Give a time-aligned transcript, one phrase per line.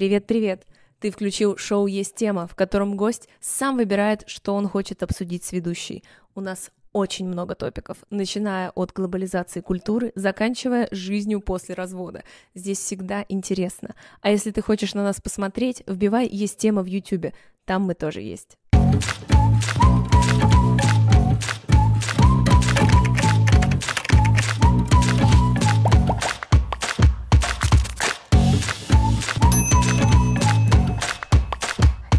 [0.00, 0.66] Привет-привет!
[0.98, 5.52] Ты включил шоу «Есть тема», в котором гость сам выбирает, что он хочет обсудить с
[5.52, 6.04] ведущей.
[6.34, 12.22] У нас очень много топиков, начиная от глобализации культуры, заканчивая жизнью после развода.
[12.54, 13.94] Здесь всегда интересно.
[14.22, 17.34] А если ты хочешь на нас посмотреть, вбивай «Есть тема» в YouTube.
[17.66, 18.56] Там мы тоже есть.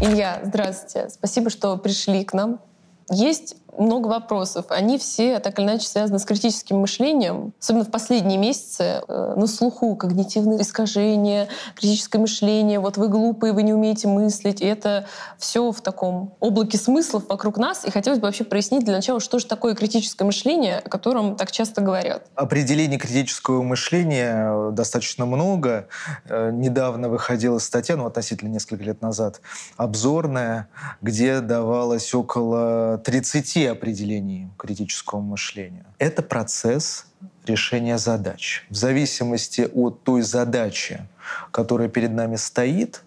[0.04, 1.10] Илья, здравствуйте.
[1.10, 2.60] Спасибо, что пришли к нам.
[3.08, 4.66] Есть много вопросов.
[4.68, 7.54] Они все так или иначе связаны с критическим мышлением.
[7.60, 12.80] Особенно в последние месяцы э, на слуху когнитивные искажения, критическое мышление.
[12.80, 14.60] Вот вы глупые, вы не умеете мыслить.
[14.60, 15.06] И это
[15.38, 17.84] все в таком облаке смыслов вокруг нас.
[17.84, 21.50] И хотелось бы вообще прояснить для начала, что же такое критическое мышление, о котором так
[21.50, 22.26] часто говорят.
[22.34, 25.88] Определений критического мышления достаточно много.
[26.28, 29.40] Э, недавно выходила статья, ну, относительно несколько лет назад,
[29.76, 30.68] обзорная,
[31.00, 35.86] где давалось около 30 определений критического мышления.
[35.98, 37.06] Это процесс
[37.46, 38.64] решения задач.
[38.70, 41.06] В зависимости от той задачи,
[41.50, 43.02] которая перед нами стоит,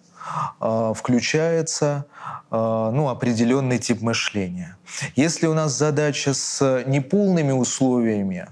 [0.60, 2.06] а, включается
[2.50, 4.76] а, ну, определенный тип мышления.
[5.14, 8.48] Если у нас задача с неполными условиями,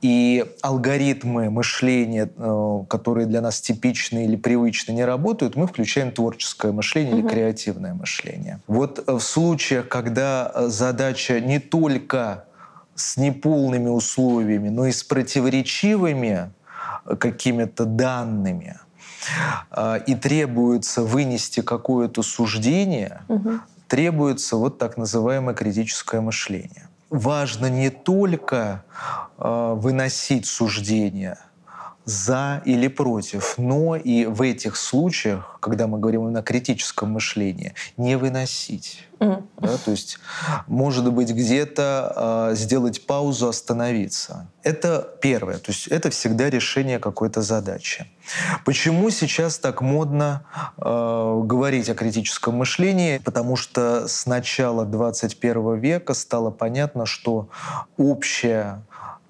[0.00, 6.72] и алгоритмы мышления, э, которые для нас типичны или привычны, не работают, мы включаем творческое
[6.72, 7.20] мышление угу.
[7.20, 8.60] или креативное мышление.
[8.66, 12.44] Вот э, в случаях, когда э, задача не только
[12.94, 16.50] с неполными условиями, но и с противоречивыми
[17.20, 18.80] какими-то данными,
[20.06, 23.60] и требуется вынести какое-то суждение, угу.
[23.86, 28.84] требуется вот так называемое критическое мышление важно не только
[29.38, 31.38] э, выносить суждения
[32.04, 38.16] за или против, но и в этих случаях, когда мы говорим о критическом мышлении, не
[38.16, 39.07] выносить.
[39.20, 39.42] Mm.
[39.60, 40.18] Да, то есть,
[40.68, 44.48] может быть, где-то э, сделать паузу, остановиться.
[44.62, 45.58] Это первое.
[45.58, 48.06] То есть это всегда решение какой-то задачи.
[48.64, 50.44] Почему сейчас так модно
[50.76, 53.18] э, говорить о критическом мышлении?
[53.18, 57.48] Потому что с начала 21 века стало понятно, что
[57.96, 58.84] общая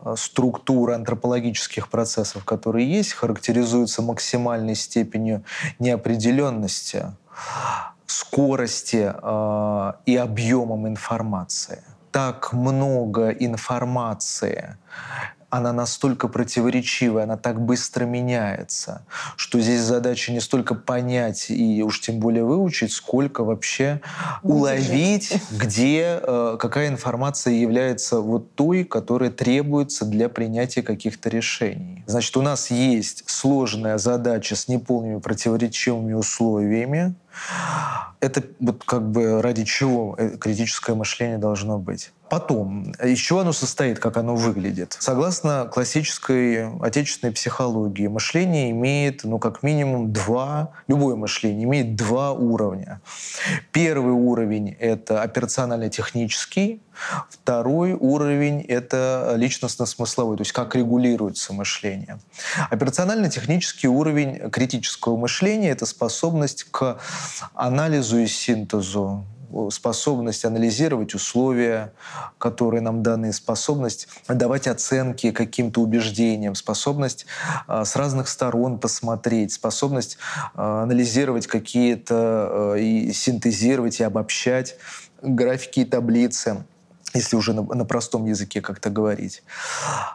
[0.04, 5.44] э, структура антропологических процессов, которые есть, характеризуется максимальной степенью
[5.78, 7.06] неопределенности,
[8.19, 11.83] скорости э, и объемом информации.
[12.11, 14.77] Так много информации
[15.50, 19.03] она настолько противоречивая, она так быстро меняется,
[19.36, 24.00] что здесь задача не столько понять и уж тем более выучить, сколько вообще
[24.42, 32.04] уловить, где э, какая информация является вот той, которая требуется для принятия каких-то решений.
[32.06, 37.15] Значит, у нас есть сложная задача с неполными противоречивыми условиями,
[38.20, 42.12] это вот как бы ради чего э, критическое мышление должно быть.
[42.31, 44.97] Потом, еще оно состоит, как оно выглядит.
[44.99, 53.00] Согласно классической отечественной психологии, мышление имеет, ну, как минимум два, любое мышление имеет два уровня.
[53.72, 56.81] Первый уровень— это операционально-технический,
[57.31, 62.19] Второй уровень— это личностно-смысловой, то есть как регулируется мышление.
[62.71, 66.99] Операционально-технический уровень критического мышления— это способность к
[67.55, 69.25] анализу и синтезу
[69.70, 71.92] способность анализировать условия,
[72.38, 77.26] которые нам даны, способность давать оценки каким-то убеждениям, способность
[77.66, 80.19] э, с разных сторон посмотреть, способность
[80.54, 84.76] э, анализировать какие-то э, и синтезировать и обобщать
[85.22, 86.65] графики и таблицы
[87.15, 89.43] если уже на, на простом языке как-то говорить.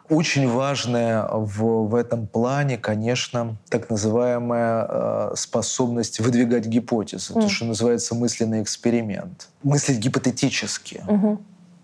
[0.09, 7.41] Очень важная в, в этом плане, конечно, так называемая э, способность выдвигать гипотезы, mm.
[7.41, 9.49] то, что называется мысленный эксперимент.
[9.63, 11.03] Мыслить гипотетически.
[11.07, 11.37] Mm-hmm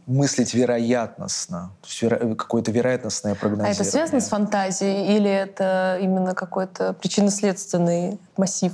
[0.10, 3.78] мыслить вероятностно, то есть веро- какое-то вероятностное прогнозирование.
[3.78, 8.74] А это связано с фантазией или это именно какой-то причинно-следственный массив?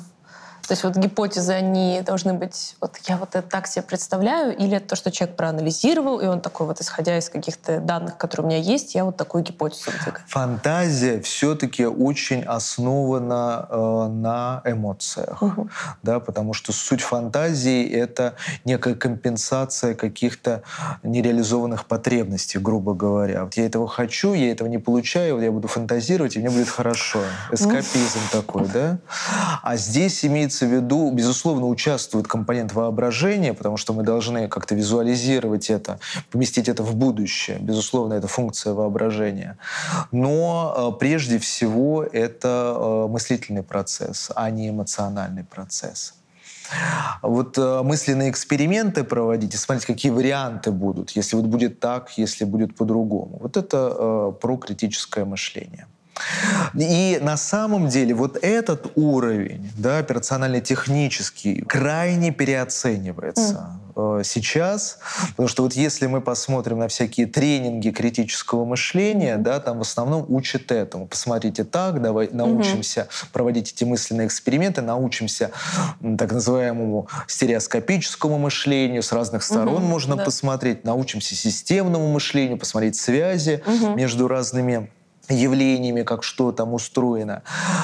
[0.68, 4.78] То есть вот гипотезы, они должны быть, вот я вот это так себе представляю, или
[4.78, 8.50] это то, что человек проанализировал, и он такой вот, исходя из каких-то данных, которые у
[8.50, 10.26] меня есть, я вот такую гипотезу выдвигаю.
[10.28, 15.70] Фантазия все-таки очень основана э, на эмоциях, угу.
[16.04, 20.64] да, потому что суть фантазии— это некая компенсация каких-то
[21.04, 23.44] нереализованных потребностей, грубо говоря.
[23.44, 26.70] Вот я этого хочу, я этого не получаю, вот я буду фантазировать, и мне будет
[26.70, 27.20] хорошо.
[27.52, 28.98] Эскапизм такой, да?
[29.62, 34.76] А здесь имеется имеется в виду, безусловно, участвует компонент воображения, потому что мы должны как-то
[34.76, 36.00] визуализировать это,
[36.32, 37.58] поместить это в будущее.
[37.60, 39.58] Безусловно, это функция воображения.
[40.12, 46.14] Но э, прежде всего это э, мыслительный процесс, а не эмоциональный процесс.
[47.22, 52.46] Вот э, мысленные эксперименты проводить и смотреть, какие варианты будут, если вот будет так, если
[52.46, 53.38] будет по-другому.
[53.42, 55.86] Вот это про критическое мышление.
[56.74, 64.24] И на самом деле вот этот уровень, да, операционально-технический, крайне переоценивается mm.
[64.24, 65.00] сейчас,
[65.32, 69.42] потому что вот если мы посмотрим на всякие тренинги критического мышления, mm.
[69.42, 71.08] да, там в основном учат этому.
[71.08, 73.28] Посмотрите так, давай научимся mm-hmm.
[73.34, 75.52] проводить эти мысленные эксперименты, научимся
[76.18, 79.88] так называемому стереоскопическому мышлению, с разных сторон mm-hmm.
[79.88, 80.24] можно да.
[80.24, 83.96] посмотреть, научимся системному мышлению, посмотреть связи mm-hmm.
[83.96, 84.90] между разными
[85.30, 87.42] явлениями, как что там устроено.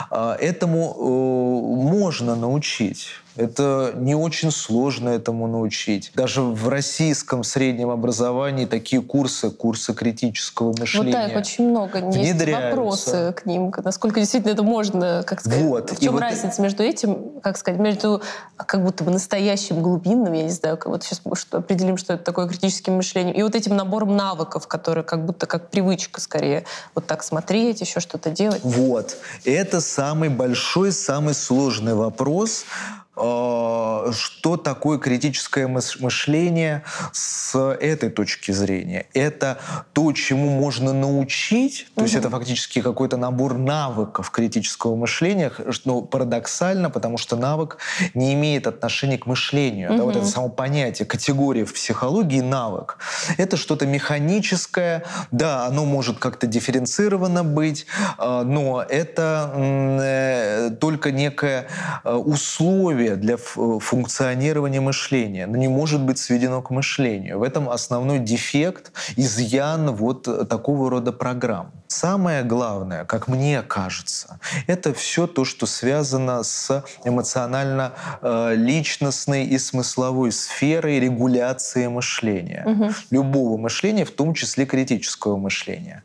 [0.10, 3.08] А, этому э, можно научить.
[3.36, 6.12] Это не очень сложно этому научить.
[6.16, 11.18] Даже в российском среднем образовании такие курсы, курсы критического мышления.
[11.18, 12.00] Вот так очень много.
[12.12, 13.74] Есть вопросы к ним.
[13.84, 15.92] Насколько действительно это можно, как сказать, вот.
[15.92, 16.60] в чем И разница вот...
[16.60, 18.22] между этим, как сказать, между
[18.58, 22.24] как будто бы настоящим глубинным, я не знаю, как вот сейчас что, определим, что это
[22.24, 27.08] такое критическим мышлением, и вот этим набором навыков, которые как будто как привычка скорее, вот
[27.08, 28.62] так смотреть, еще что-то делать.
[28.64, 29.18] Вот.
[29.46, 32.66] Это самый большой, самый сложный вопрос,
[33.22, 39.06] что такое критическое мышление с этой точки зрения?
[39.14, 39.60] Это
[39.94, 42.06] то, чему можно научить, то угу.
[42.06, 47.78] есть это фактически какой-то набор навыков критического мышления, что парадоксально, потому что навык
[48.14, 49.92] не имеет отношения к мышлению.
[49.92, 49.98] Угу.
[49.98, 52.98] Да, вот это само понятие, категория в психологии навык.
[53.38, 57.86] Это что-то механическое, да, оно может как-то дифференцировано быть,
[58.18, 61.68] э, но это э, только некое
[62.04, 67.40] условие условие для э, функционирования мышления, но не может быть сведено к мышлению.
[67.40, 71.72] В этом основной дефект, изъян вот такого рода программ.
[71.92, 80.32] Самое главное, как мне кажется, это все то, что связано с эмоционально-личностной э, и смысловой
[80.32, 82.64] сферой регуляции мышления.
[82.66, 82.92] Угу.
[83.10, 86.04] Любого мышления, в том числе критического мышления.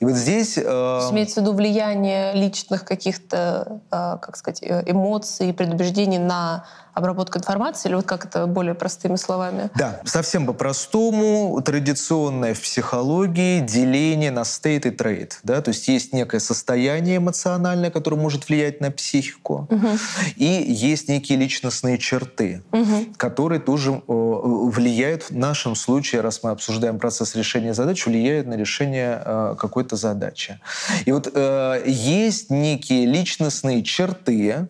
[0.00, 0.58] И вот здесь...
[0.58, 1.08] Э...
[1.12, 6.64] Имеется в виду влияние личных каких-то, э, как сказать, э, эмоций, предубеждений на
[6.94, 9.70] обработка информации, или вот как это более простыми словами?
[9.74, 11.60] Да, совсем по-простому.
[11.64, 15.32] Традиционное в психологии деление на state и trade.
[15.42, 15.60] Да?
[15.60, 19.88] То есть есть некое состояние эмоциональное, которое может влиять на психику, угу.
[20.36, 23.06] и есть некие личностные черты, угу.
[23.16, 28.54] которые тоже э, влияют в нашем случае, раз мы обсуждаем процесс решения задач, влияют на
[28.54, 30.60] решение э, какой-то задачи.
[31.04, 34.68] И вот э, есть некие личностные черты,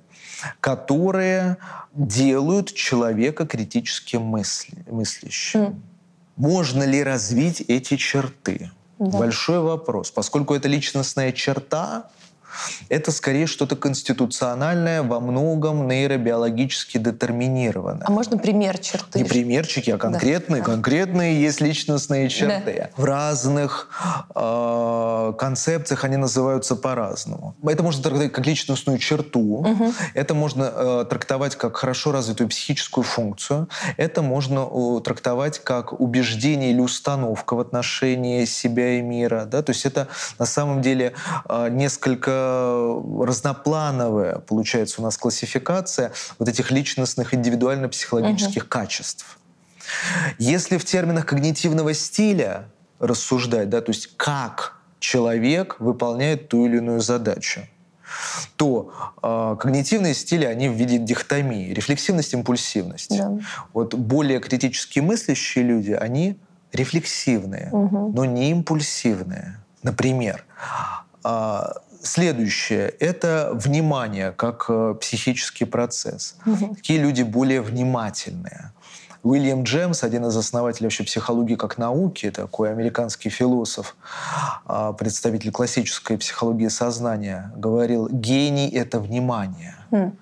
[0.60, 1.56] которые
[1.94, 5.60] делают человека критически мысли, мыслящим.
[5.60, 5.80] Mm.
[6.36, 8.70] Можно ли развить эти черты?
[8.98, 9.18] Да.
[9.18, 10.10] Большой вопрос.
[10.10, 12.10] Поскольку это личностная черта,
[12.88, 18.06] это скорее что-то конституциональное, во многом нейробиологически детерминированное.
[18.06, 19.18] А можно пример черты?
[19.18, 20.62] Не примерчики, а конкретные.
[20.62, 20.66] Да.
[20.66, 22.90] Конкретные есть личностные черты.
[22.96, 23.02] Да.
[23.02, 23.88] В разных
[24.34, 27.56] э, концепциях они называются по-разному.
[27.62, 29.40] Это можно трактовать как личностную черту.
[29.40, 29.92] Угу.
[30.14, 33.68] Это можно э, трактовать как хорошо развитую психическую функцию.
[33.96, 39.44] Это можно э, трактовать как убеждение или установка в отношении себя и мира.
[39.44, 39.62] Да?
[39.62, 40.08] То есть это
[40.38, 41.14] на самом деле
[41.48, 42.43] э, несколько
[43.20, 48.68] разноплановая, получается, у нас классификация вот этих личностных индивидуально-психологических угу.
[48.68, 49.38] качеств.
[50.38, 57.00] Если в терминах когнитивного стиля рассуждать, да, то есть как человек выполняет ту или иную
[57.00, 57.60] задачу,
[58.56, 58.92] то
[59.22, 61.72] э, когнитивные стили, они в виде дихотомии.
[61.72, 63.16] Рефлексивность, импульсивность.
[63.16, 63.38] Да.
[63.72, 66.38] Вот более критически мыслящие люди, они
[66.72, 68.12] рефлексивные, угу.
[68.14, 69.58] но не импульсивные.
[69.82, 70.44] Например,
[71.24, 71.62] э,
[72.04, 76.36] Следующее– это внимание как э, психический процесс.
[76.44, 76.74] Угу.
[76.76, 78.72] Такие люди более внимательные.
[79.24, 83.96] Уильям Джемс, один из основателей вообще психологии как науки, такой американский философ,
[84.66, 89.76] а, представитель классической психологии сознания, говорил, гений— это внимание.
[89.90, 90.12] Mm.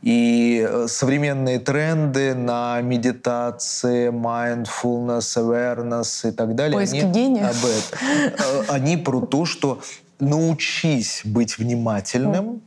[0.00, 7.48] И э, современные тренды на медитации, mindfulness, awareness и так далее, Поиск они гения.
[7.48, 7.98] об этом.
[8.38, 9.80] Э, они про то, что
[10.22, 12.62] научись быть внимательным,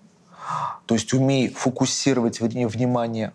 [0.85, 3.33] то есть умей фокусировать внимание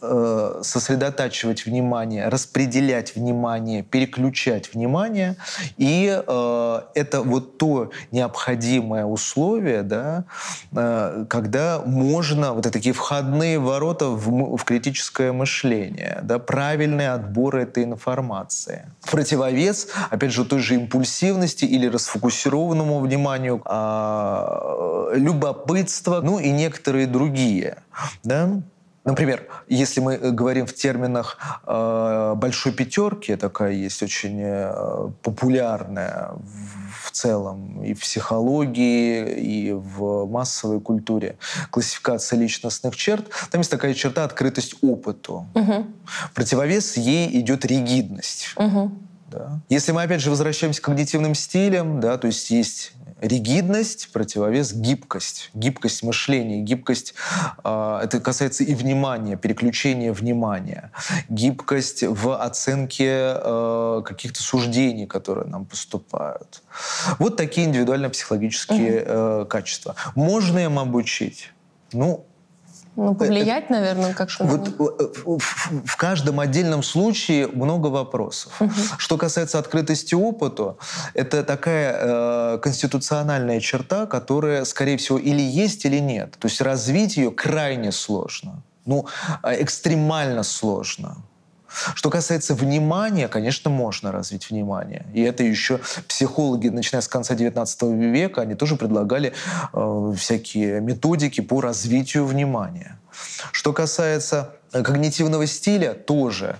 [0.00, 5.36] э, сосредотачивать внимание, распределять внимание, переключать внимание.
[5.76, 10.24] И э, это вот то необходимое условие, да,
[10.72, 17.84] э, когда можно, вот такие входные ворота в, в критическое мышление, да, правильный отбор этой
[17.84, 18.86] информации.
[19.10, 27.78] Противовес, опять же, той же импульсивности или расфокусированному вниманию, э, любопытство, ну и некоторые другие.
[28.22, 28.62] Да?
[29.08, 37.06] Например, если мы говорим в терминах э, большой пятерки, такая есть очень э, популярная в,
[37.06, 41.38] в целом и в психологии, и в массовой культуре
[41.70, 45.46] классификация личностных черт, там есть такая черта открытость опыту.
[45.54, 45.86] Угу.
[46.34, 48.52] Противовес ей идет ригидность.
[48.56, 48.92] Угу.
[49.30, 49.60] Да.
[49.70, 55.50] Если мы опять же возвращаемся к когнитивным стилям, да, то есть есть ригидность, противовес гибкость,
[55.54, 57.14] гибкость мышления, гибкость,
[57.64, 60.92] э, это касается и внимания, переключения внимания,
[61.28, 66.62] гибкость в оценке э, каких-то суждений, которые нам поступают.
[67.18, 69.96] Вот такие индивидуально-психологические э, качества.
[70.14, 71.52] Можно им обучить?
[71.92, 72.26] Ну,
[72.98, 74.44] ну, повлиять, это, наверное, как-то.
[74.44, 78.60] Вот в, в, в каждом отдельном случае много вопросов.
[78.60, 78.72] Угу.
[78.98, 80.78] Что касается открытости опыту,
[81.14, 86.32] это такая э, конституциональная черта, которая, скорее всего, или есть, или нет.
[86.40, 88.62] То есть развить ее крайне сложно.
[88.84, 89.06] Ну,
[89.44, 91.18] э, экстремально сложно.
[91.94, 95.06] Что касается внимания, конечно, можно развить внимание.
[95.14, 99.32] И это еще психологи, начиная с конца XIX века, они тоже предлагали
[99.72, 102.98] э, всякие методики по развитию внимания.
[103.52, 106.56] Что касается когнитивного стиля, тоже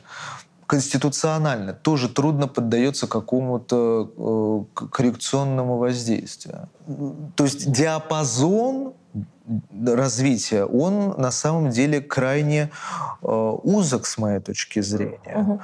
[0.66, 6.68] конституционально тоже трудно поддается какому-то э, коррекционному воздействию.
[7.36, 8.92] То есть диапазон
[9.86, 12.70] развития, он на самом деле крайне
[13.22, 15.34] э, узок с моей точки зрения.
[15.34, 15.60] Угу.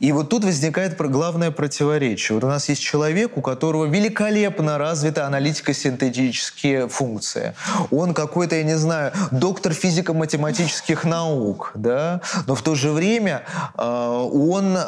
[0.00, 2.34] И вот тут возникает главное противоречие.
[2.34, 7.54] Вот у нас есть человек, у которого великолепно развита аналитико-синтетические функции.
[7.90, 13.42] Он какой-то, я не знаю, доктор физико-математических наук, да, но в то же время
[13.76, 14.82] э, он э,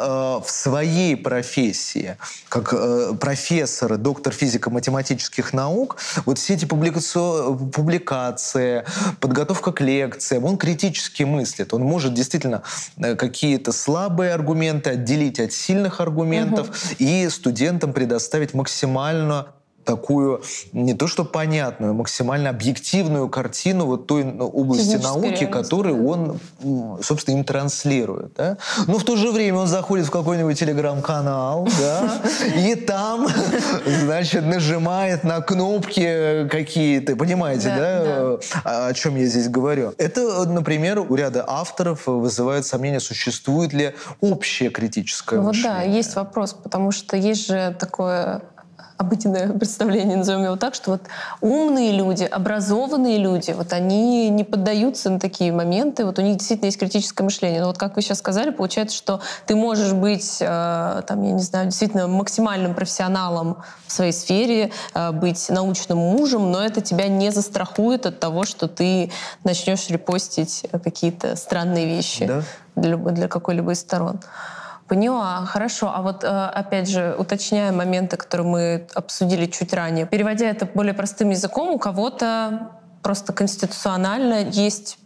[0.44, 2.16] в своей профессии,
[2.48, 8.84] как э, профессор, доктор физико-математических наук, вот все эти публикации презентация,
[9.20, 10.44] подготовка к лекциям.
[10.44, 11.74] Он критически мыслит.
[11.74, 12.62] Он может действительно
[12.98, 16.76] э, какие-то слабые аргументы отделить от сильных аргументов угу.
[16.98, 19.48] и студентам предоставить максимально
[19.86, 26.40] такую не то что понятную, максимально объективную картину вот той области науки, которую он,
[27.02, 28.34] собственно, им транслирует.
[28.34, 28.58] Да?
[28.86, 32.20] Но в то же время он заходит в какой-нибудь телеграм-канал, да,
[32.56, 33.28] и там,
[33.86, 39.94] значит, нажимает на кнопки какие-то, понимаете, да, о чем я здесь говорю.
[39.96, 45.72] Это, например, у ряда авторов вызывает сомнение, существует ли общее критическое ну, мышление.
[45.72, 48.42] Вот да, есть вопрос, потому что есть же такое
[48.96, 51.02] обыденное представление, назовем его так, что вот
[51.40, 56.66] умные люди, образованные люди, вот они не поддаются на такие моменты, вот у них действительно
[56.66, 57.60] есть критическое мышление.
[57.60, 61.42] Но вот как вы сейчас сказали, получается, что ты можешь быть, э, там, я не
[61.42, 67.30] знаю, действительно максимальным профессионалом в своей сфере, э, быть научным мужем, но это тебя не
[67.30, 69.10] застрахует от того, что ты
[69.44, 72.42] начнешь репостить какие-то странные вещи да?
[72.74, 74.20] для, для какой-либо из сторон.
[74.88, 75.92] Поняла, хорошо.
[75.92, 80.94] А вот, э, опять же, уточняя моменты, которые мы обсудили чуть ранее, переводя это более
[80.94, 82.70] простым языком, у кого-то
[83.02, 84.98] просто конституционально есть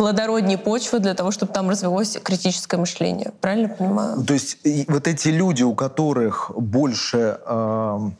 [0.00, 3.34] плодороднее почвы для того, чтобы там развилось критическое мышление.
[3.42, 4.24] Правильно понимаю?
[4.24, 4.56] То есть
[4.88, 8.10] вот эти люди, у которых больше э,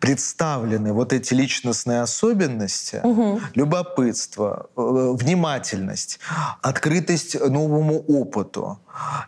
[0.00, 3.40] представлены вот эти личностные особенности, угу.
[3.54, 4.80] любопытство, э,
[5.14, 6.18] внимательность,
[6.60, 8.80] открытость новому опыту,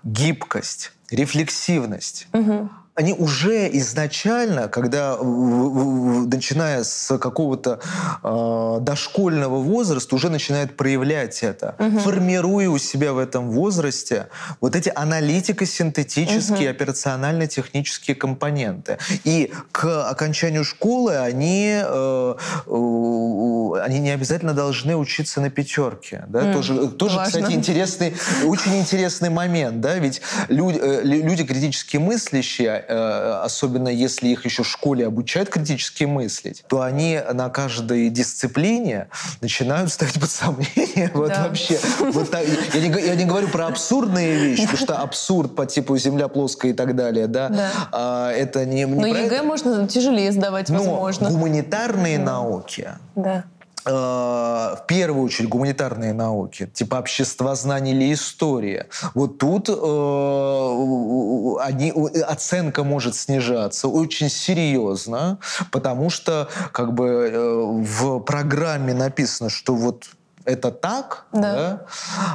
[0.02, 2.26] гибкость, рефлексивность.
[2.32, 7.80] Угу они уже изначально, когда начиная с какого-то
[8.22, 11.98] э, дошкольного возраста, уже начинают проявлять это, угу.
[11.98, 14.28] формируя у себя в этом возрасте
[14.60, 16.70] вот эти аналитико-синтетические, угу.
[16.70, 18.98] операционально-технические компоненты.
[19.24, 22.34] И к окончанию школы они, э,
[22.66, 26.24] э, они не обязательно должны учиться на пятерке.
[26.28, 26.42] Да?
[26.42, 29.80] Mm, тоже, тоже кстати, интересный, очень интересный момент.
[29.80, 29.96] Да?
[29.96, 36.64] Ведь люди, э, люди критически мыслящие, особенно если их еще в школе обучают критически мыслить,
[36.68, 39.08] то они на каждой дисциплине
[39.40, 41.44] начинают ставить под сомнение вот да.
[41.44, 41.78] вообще.
[42.00, 45.96] Вот так, я, не, я не говорю про абсурдные вещи, потому что абсурд по типу
[45.96, 47.70] «Земля плоская» и так далее, да, да.
[47.92, 49.44] А, это не, не Но ЕГЭ это.
[49.44, 51.30] можно тяжелее сдавать, Но возможно.
[51.30, 52.24] гуманитарные да.
[52.24, 53.53] науки, да э,
[53.84, 58.88] в первую очередь гуманитарные науки, типа обществознание или история.
[59.14, 59.72] Вот тут э,
[61.60, 65.38] они, оценка может снижаться очень серьезно,
[65.70, 70.06] потому что как бы э, в программе написано, что вот
[70.44, 71.54] это так, да.
[71.54, 71.86] Да?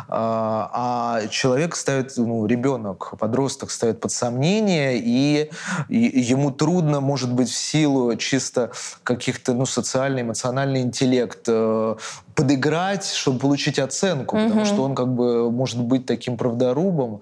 [0.08, 5.52] А, а человек ставит, ну, ребенок, подросток ставит под сомнение, и,
[5.90, 8.72] и ему трудно, может быть, в силу чисто
[9.04, 11.96] каких-то, ну, социальный, эмоциональный интеллект э,
[12.40, 14.48] подыграть, чтобы получить оценку, угу.
[14.48, 17.20] потому что он как бы может быть таким правдорубом.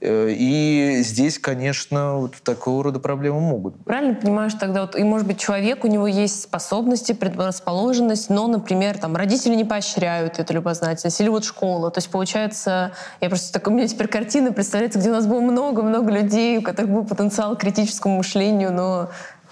[0.00, 3.84] Э, и здесь, конечно, вот такого рода проблемы могут быть.
[3.84, 8.96] Правильно понимаешь тогда, вот, и может быть человек, у него есть способности, предрасположенность, но, например,
[8.96, 11.90] там родители не поощряют эту любознательность, или вот школа.
[11.90, 15.40] То есть получается, я просто так, у меня теперь картина представляется, где у нас было
[15.40, 19.10] много-много людей, у которых был потенциал к критическому мышлению, но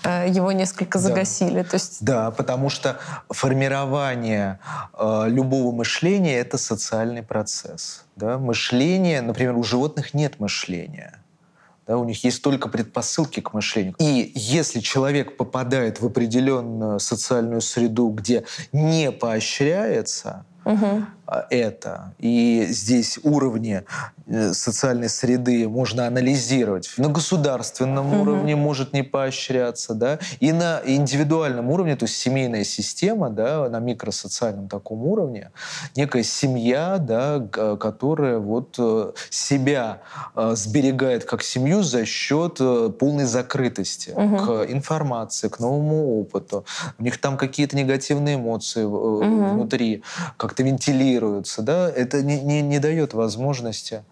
[0.09, 1.63] его несколько загасили.
[1.63, 2.05] Да, То есть...
[2.05, 2.99] да потому что
[3.31, 4.59] формирование
[4.99, 8.05] э, любого мышления— это социальный процесс.
[8.17, 8.39] Да?
[8.39, 11.23] Мышление, например, у животных нет мышления.
[11.87, 13.95] Да, у них есть только предпосылки к мышлению.
[13.99, 21.05] И если человек попадает в определенную социальную среду, где не поощряется, угу.
[21.51, 23.85] Это, и здесь уровни
[24.27, 26.93] Э, социальной среды можно анализировать.
[26.97, 28.23] На государственном угу.
[28.23, 33.81] уровне может не поощряться, да, и на индивидуальном уровне, то есть семейная система, да, на
[33.81, 35.51] микросоциальном таком уровне,
[35.97, 40.01] некая семья, да, которая вот э, себя
[40.35, 42.59] э, сберегает как семью за счет
[42.99, 44.37] полной закрытости угу.
[44.37, 46.65] к информации, к новому опыту.
[46.99, 49.25] У них там какие-то негативные эмоции угу.
[49.25, 50.03] внутри
[50.37, 50.63] как-то
[51.13, 54.05] вентилируются, да, это не, не, не дает возможности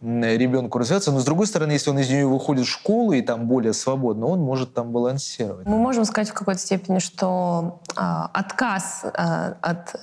[0.00, 1.12] ребенку развиваться.
[1.12, 4.26] Но, с другой стороны, если он из нее выходит в школу и там более свободно,
[4.26, 5.66] он может там балансировать.
[5.66, 8.00] Мы можем сказать в какой-то степени, что э,
[8.32, 9.94] отказ э, от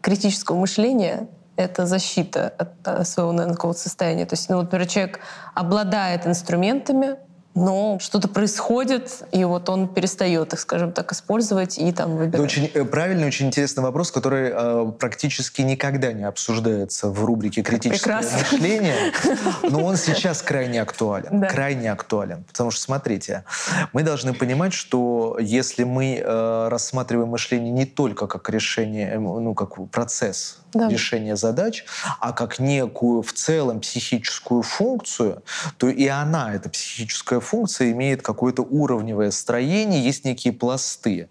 [0.00, 4.26] критического мышления это защита от, от своего, наверное, состояния.
[4.26, 5.20] То есть, ну, вот, например, человек
[5.54, 7.16] обладает инструментами,
[7.58, 12.34] но что-то происходит, и вот он перестает их, скажем так, использовать и там выбирать.
[12.34, 17.62] Это очень э, правильный, очень интересный вопрос, который э, практически никогда не обсуждается в рубрике
[17.62, 19.12] «Критическое мышление»,
[19.68, 21.40] но он сейчас крайне актуален.
[21.40, 21.48] Да.
[21.48, 22.44] Крайне актуален.
[22.44, 23.44] Потому что, смотрите,
[23.92, 29.54] мы должны понимать, что если мы э, рассматриваем мышление не только как решение, э, ну,
[29.54, 30.88] как процесс да.
[30.88, 31.84] решения задач,
[32.20, 35.42] а как некую в целом психическую функцию,
[35.76, 41.28] то и она, эта психическая функция, имеет какое-то уровневое строение, есть некие пласты.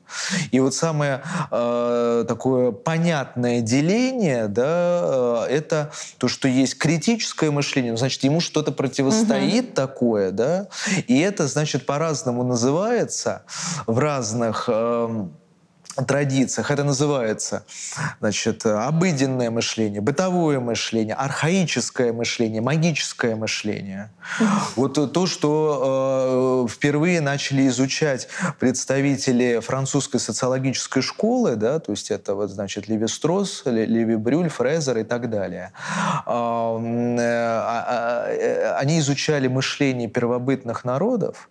[0.52, 7.92] И вот самое э, такое понятное деление, да, э, это то, что есть критическое мышление,
[7.92, 9.74] ну, значит, ему что-то противостоит угу.
[9.74, 10.68] такое, да,
[11.08, 13.44] и это, значит, по-разному называется
[13.86, 14.66] в разных...
[14.68, 15.28] Э,
[16.06, 16.72] традициях.
[16.72, 17.64] Это называется
[18.20, 24.12] значит, обыденное мышление, бытовое мышление, архаическое мышление, магическое мышление.
[24.76, 28.28] Вот то, что э, впервые начали изучать
[28.60, 35.30] представители французской социологической школы, да, то есть это вот, значит, Леви-Стросс, Леви-Брюль, Фрезер и так
[35.30, 35.72] далее.
[36.26, 41.50] А, э, а, э, они изучали мышление первобытных народов,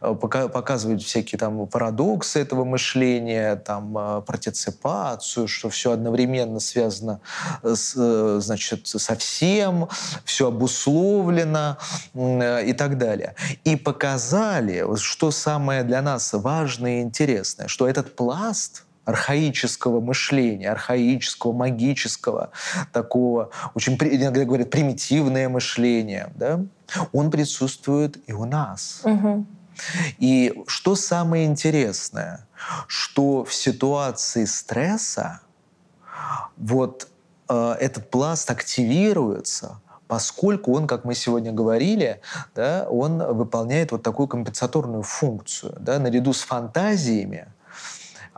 [0.00, 7.20] э, показывают всякие там парадоксы этого мышления, там там партиципацию, что все одновременно связано
[7.62, 9.88] с, э, значит, со всем,
[10.24, 11.78] все обусловлено
[12.14, 13.34] и так далее.
[13.64, 21.52] И показали, что самое для нас важное и интересное, что этот пласт архаического мышления, архаического,
[21.52, 22.50] магического,
[22.92, 26.60] такого, очень, иногда говорят, примитивное мышление, да,
[27.12, 29.00] он присутствует и у нас.
[29.04, 29.46] Угу.
[30.18, 32.46] И что самое интересное,
[32.86, 35.40] что в ситуации стресса
[36.56, 37.08] вот
[37.48, 42.20] э, этот пласт активируется, поскольку он, как мы сегодня говорили,
[42.54, 45.76] да, он выполняет вот такую компенсаторную функцию.
[45.78, 47.48] Да, наряду с фантазиями,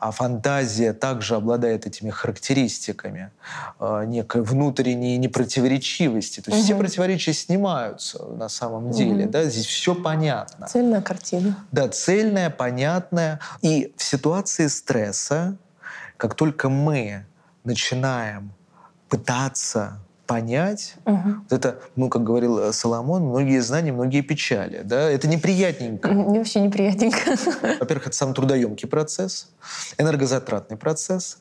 [0.01, 3.31] а фантазия также обладает этими характеристиками
[3.79, 6.41] э, некой внутренней непротиворечивости.
[6.41, 6.65] То есть угу.
[6.65, 9.25] все противоречия снимаются на самом деле.
[9.25, 9.31] Угу.
[9.31, 9.45] Да?
[9.45, 10.67] Здесь все понятно.
[10.67, 11.57] Цельная картина.
[11.71, 13.41] Да, цельная, понятная.
[13.61, 15.57] И в ситуации стресса,
[16.17, 17.27] как только мы
[17.65, 18.53] начинаем
[19.11, 20.01] пытаться
[20.31, 20.95] понять.
[21.07, 21.29] Угу.
[21.51, 24.83] Вот это, ну, как говорил э, Соломон, многие знания, многие печали.
[24.85, 25.11] Да?
[25.11, 26.09] Это неприятненько.
[26.09, 27.19] Не вообще неприятненько.
[27.81, 29.49] Во-первых, это самый трудоемкий процесс,
[29.99, 31.39] энергозатратный процесс,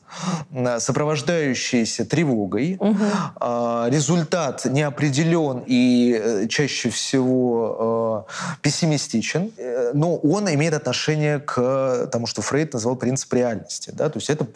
[0.78, 2.78] сопровождающийся тревогой.
[2.80, 3.90] Угу.
[3.90, 9.52] Результат неопределен и э, чаще всего э, пессимистичен.
[9.94, 13.92] но он имеет отношение к тому, что Фрейд назвал принцип реальности.
[13.94, 14.08] Да?
[14.08, 14.48] То есть это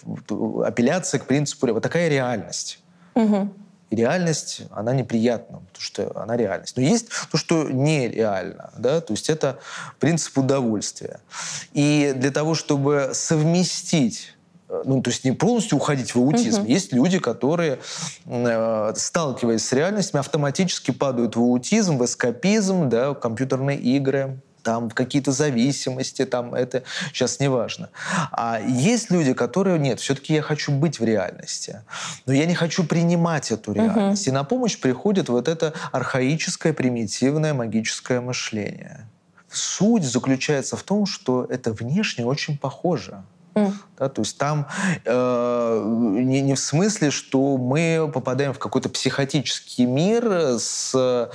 [0.66, 2.80] апелляция к принципу, вот такая реальность.
[3.14, 3.63] Угу.
[3.90, 6.76] И реальность, она неприятна, потому что она реальность.
[6.76, 8.72] Но есть то, что нереально.
[8.78, 9.00] Да?
[9.00, 9.58] То есть это
[10.00, 11.20] принцип удовольствия.
[11.72, 14.34] И для того, чтобы совместить
[14.74, 16.62] Э, ну, то есть не полностью уходить в аутизм.
[16.62, 16.70] Угу.
[16.70, 17.78] Есть люди, которые,
[18.26, 24.88] э, сталкиваясь с реальностью, автоматически падают в аутизм, в эскапизм, да, в компьютерные игры там
[24.90, 27.90] в какие-то зависимости, там это сейчас не важно.
[28.32, 31.82] А есть люди, которые, нет, все-таки я хочу быть в реальности,
[32.26, 34.26] но я не хочу принимать эту реальность.
[34.26, 34.30] Uh-huh.
[34.30, 39.06] И на помощь приходит вот это архаическое, примитивное магическое мышление.
[39.50, 43.22] Суть заключается в том, что это внешне очень похоже.
[43.54, 43.72] Mm.
[43.98, 44.66] Да, то есть там
[45.04, 50.24] э, не, не в смысле, что мы попадаем в какой-то психотический мир
[50.58, 51.28] с э,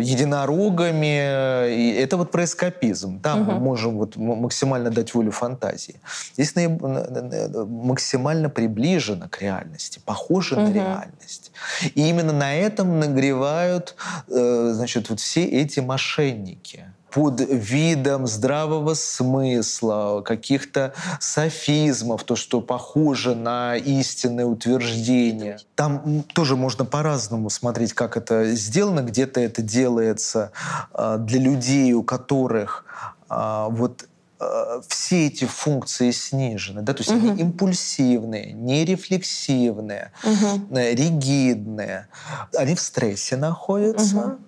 [0.00, 1.70] единорогами.
[1.72, 3.20] И это вот про эскапизм.
[3.20, 3.54] Там mm-hmm.
[3.54, 6.00] мы можем вот максимально дать волю фантазии.
[6.34, 6.82] Здесь наиб...
[6.82, 10.68] максимально приближено к реальности, похоже mm-hmm.
[10.68, 11.52] на реальность.
[11.94, 13.94] И именно на этом нагревают
[14.28, 23.34] э, значит, вот все эти мошенники под видом здравого смысла, каких-то софизмов, то, что похоже
[23.34, 25.58] на истинное утверждение.
[25.74, 29.00] Там тоже можно по-разному смотреть, как это сделано.
[29.00, 30.52] Где-то это делается
[30.92, 32.84] э, для людей, у которых
[33.30, 34.06] э, вот
[34.40, 37.30] э, все эти функции снижены, да, то есть угу.
[37.30, 40.76] они импульсивные, нерефлексивные, угу.
[40.76, 42.08] ригидные,
[42.56, 44.16] они в стрессе находятся.
[44.18, 44.38] Угу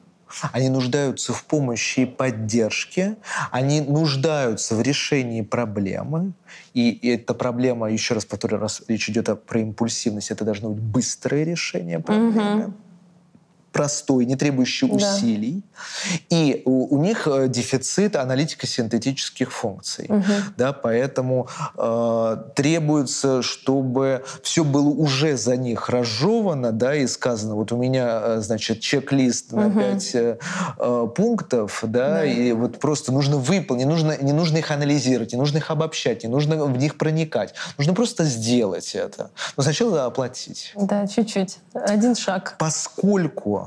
[0.52, 3.16] они нуждаются в помощи и поддержке,
[3.50, 6.32] они нуждаются в решении проблемы.
[6.74, 11.44] И эта проблема, еще раз повторю, раз речь идет про импульсивность, это должно быть быстрое
[11.44, 12.64] решение проблемы.
[12.64, 12.74] Угу
[13.72, 14.94] простой, не требующий да.
[14.94, 15.62] усилий.
[16.28, 20.06] И у, у них э, дефицит аналитико-синтетических функций.
[20.08, 20.24] Угу.
[20.56, 27.72] Да, поэтому э, требуется, чтобы все было уже за них разжевано, да, и сказано, вот
[27.72, 29.80] у меня, э, значит, чек-лист на угу.
[29.80, 30.38] 5 э,
[30.78, 35.32] э, пунктов, да, да, и вот просто нужно выполнить, не нужно, не нужно их анализировать,
[35.32, 37.54] не нужно их обобщать, не нужно в них проникать.
[37.78, 39.30] Нужно просто сделать это.
[39.56, 40.72] Но сначала оплатить.
[40.76, 41.58] Да, чуть-чуть.
[41.74, 42.56] Один шаг.
[42.58, 43.59] Поскольку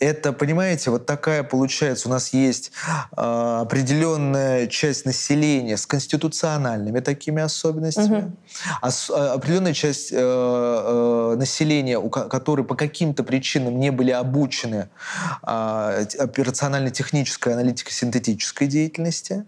[0.00, 2.72] это, понимаете, вот такая получается, у нас есть
[3.16, 8.32] э, определенная часть населения с конституциональными такими особенностями, угу.
[8.80, 14.88] а, определенная часть э, э, населения, у которые по каким-то причинам не были обучены
[15.42, 19.44] э, операционально-технической, аналитико-синтетической деятельности,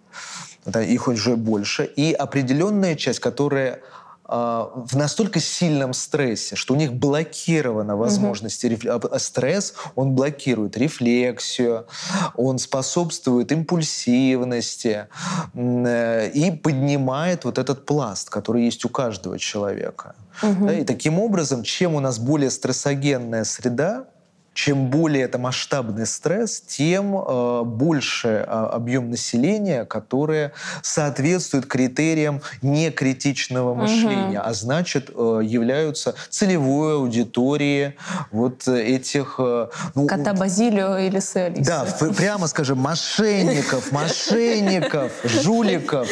[0.66, 3.91] их уже больше, и определенная часть, которая а,
[4.32, 8.72] в настолько сильном стрессе, что у них блокирована возможность угу.
[8.72, 9.20] реф...
[9.20, 11.86] стресс, он блокирует рефлексию,
[12.34, 15.08] он способствует импульсивности
[15.54, 20.14] э, и поднимает вот этот пласт, который есть у каждого человека.
[20.42, 20.66] Угу.
[20.66, 24.06] Да, и таким образом, чем у нас более стрессогенная среда,
[24.54, 33.74] чем более это масштабный стресс, тем э, больше э, объем населения, которое соответствует критериям некритичного
[33.74, 34.48] мышления, угу.
[34.48, 37.96] а значит э, являются целевой аудиторией
[38.30, 39.36] вот этих...
[39.38, 41.66] Э, ну, Кота Базилио или Селис.
[41.66, 41.86] Да,
[42.16, 46.08] прямо скажем, мошенников, мошенников, жуликов,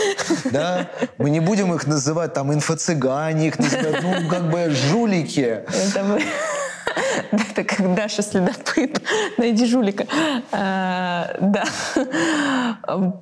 [0.51, 5.63] да, мы не будем их называть там инфо-цыгане, их называть, ну, как бы жулики.
[5.69, 6.21] Это.
[7.31, 9.01] Это как Даша следопыт.
[9.39, 10.07] Найди жулика.
[10.53, 11.65] А, да.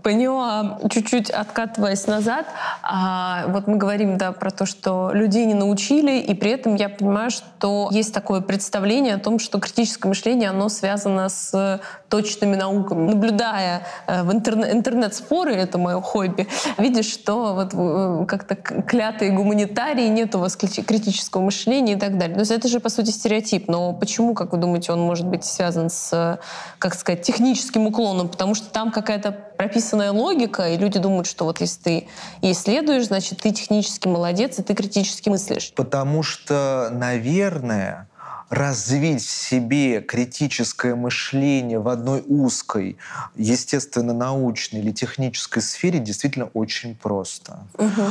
[0.02, 2.46] Поняла, чуть-чуть откатываясь назад.
[2.82, 6.88] А, вот мы говорим да, про то, что людей не научили, и при этом я
[6.88, 13.08] понимаю, что есть такое представление о том, что критическое мышление, оно связано с точными науками.
[13.10, 20.08] Наблюдая э, в интернет, интернет-споры, это мое хобби, видишь, что вот э, как-то клятые гуманитарии,
[20.08, 22.34] нет у вас критического мышления и так далее.
[22.34, 23.68] То есть это же, по сути, стереотип.
[23.68, 26.38] Но почему, как вы думаете, он может быть связан с,
[26.78, 28.28] как сказать, техническим уклоном?
[28.28, 32.08] Потому что там какая-то прописанная логика, и люди думают, что вот если ты
[32.42, 35.72] исследуешь, значит, ты технически молодец, и ты критически мыслишь.
[35.74, 38.08] Потому что, наверное,
[38.50, 42.96] развить в себе критическое мышление в одной узкой,
[43.36, 47.58] естественно-научной или технической сфере действительно очень просто.
[47.74, 48.02] Угу.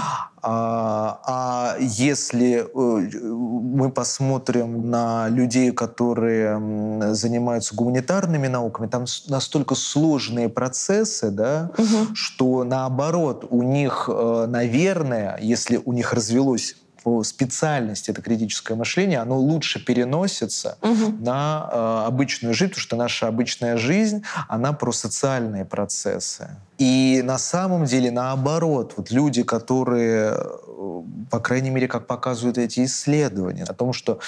[0.44, 10.50] А, а если э, мы посмотрим на людей, которые занимаются гуманитарными науками, там настолько сложные
[10.50, 12.14] процессы, да, угу.
[12.14, 19.20] что наоборот у них, э, наверное, если у них развелось по специальности это критическое мышление,
[19.20, 21.16] оно лучше переносится угу.
[21.20, 26.50] на э, обычную жизнь, потому что наша обычная жизнь, она про социальные процессы.
[26.78, 32.86] И на самом деле наоборот, вот люди, которые, э, по крайней мере, как показывают эти
[32.86, 34.20] исследования, о том, что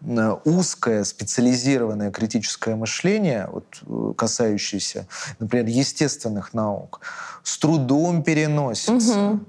[0.00, 5.06] э, узкое специализированное критическое мышление, вот, э, касающееся,
[5.38, 7.00] например, естественных наук,
[7.42, 9.30] с трудом переносится.
[9.30, 9.40] Угу.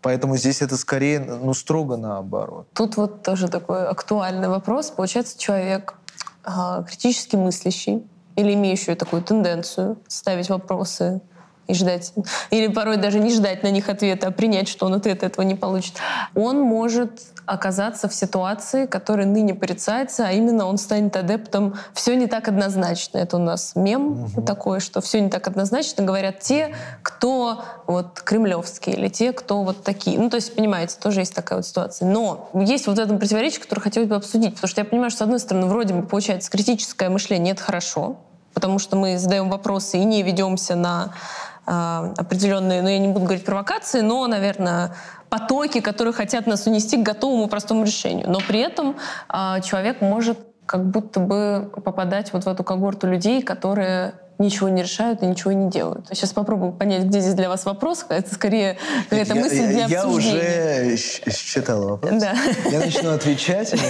[0.00, 2.68] Поэтому здесь это скорее, ну, строго наоборот.
[2.74, 4.90] Тут вот тоже такой актуальный вопрос.
[4.90, 5.94] Получается, человек
[6.44, 8.02] э, критически мыслящий
[8.36, 11.20] или имеющий такую тенденцию ставить вопросы
[11.68, 12.12] и ждать,
[12.50, 15.54] или порой даже не ждать на них ответа, а принять, что он ответ этого не
[15.54, 15.94] получит,
[16.34, 22.26] он может оказаться в ситуации, которая ныне порицается, а именно он станет адептом «все не
[22.26, 23.18] так однозначно».
[23.18, 24.42] Это у нас мем угу.
[24.42, 29.82] такой, что «все не так однозначно» говорят те, кто вот кремлевские или те, кто вот
[29.82, 30.18] такие.
[30.18, 32.06] Ну, то есть, понимаете, тоже есть такая вот ситуация.
[32.06, 35.22] Но есть вот это противоречие, которое хотелось бы обсудить, потому что я понимаю, что, с
[35.22, 38.16] одной стороны, вроде бы, получается, критическое мышление— это хорошо,
[38.52, 41.14] потому что мы задаем вопросы и не ведемся на
[41.70, 44.94] определенные, ну я не буду говорить провокации, но, наверное,
[45.28, 48.30] потоки, которые хотят нас унести к готовому простому решению.
[48.30, 48.96] Но при этом
[49.28, 54.82] э, человек может как будто бы попадать вот в эту когорту людей, которые ничего не
[54.82, 56.06] решают и ничего не делают.
[56.08, 58.04] Сейчас попробую понять, где здесь для вас вопрос.
[58.10, 58.76] Это скорее
[59.08, 60.84] какая-то мысль для я, обсуждения.
[60.84, 62.20] Я уже считал вопрос.
[62.20, 62.34] Да.
[62.70, 63.74] Я начну отвечать.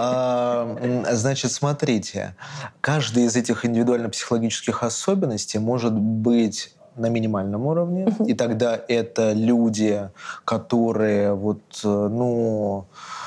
[0.00, 2.34] А, значит, смотрите.
[2.80, 10.10] Каждая из этих индивидуально-психологических особенностей может быть на минимальном уровне, и тогда это люди,
[10.44, 13.17] которые вот, э, ну, а,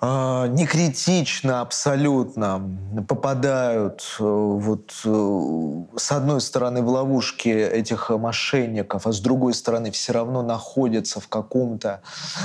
[0.00, 2.62] не критично абсолютно
[3.08, 9.90] попадают э, вот э, с одной стороны в ловушки этих мошенников, а с другой стороны
[9.90, 12.02] все равно находятся в каком-то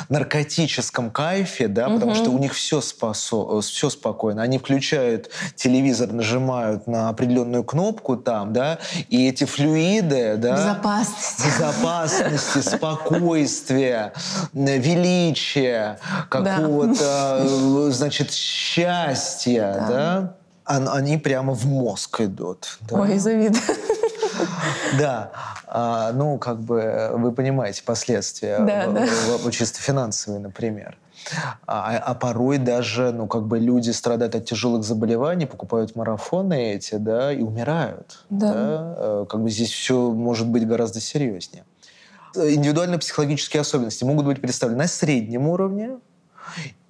[0.09, 1.95] наркотическом кайфе, да, угу.
[1.95, 4.41] потому что у них все, спасо, все спокойно.
[4.41, 12.67] Они включают телевизор, нажимают на определенную кнопку там, да, и эти флюиды, да, безопасности, безопасности,
[12.67, 14.13] спокойствия,
[14.53, 17.42] величия, какого-то Э,
[17.91, 22.77] значит, счастья, да, они прямо в мозг идут.
[22.89, 23.01] Да?
[23.01, 23.61] Ой, завидую.
[24.97, 25.31] Да,
[25.67, 29.05] а, ну, как бы вы понимаете последствия, да, в, да.
[29.05, 30.97] В, в, чисто финансовые, например.
[31.67, 36.95] А, а порой даже, ну, как бы люди страдают от тяжелых заболеваний, покупают марафоны эти,
[36.95, 38.25] да, и умирают.
[38.29, 38.53] Да.
[38.53, 38.95] да?
[38.97, 41.63] Э, как бы здесь все может быть гораздо серьезнее.
[42.35, 45.99] Индивидуально-психологические особенности могут быть представлены на среднем уровне,